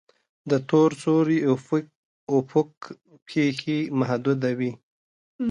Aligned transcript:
د 0.49 0.51
تور 0.69 0.91
سوري 1.03 1.39
افق 2.35 2.71
پیښې 3.27 3.79
محدوده 3.99 4.51
وي. 4.59 4.71